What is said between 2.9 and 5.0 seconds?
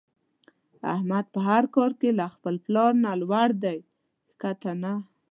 نه لوړ دی ښکته نه.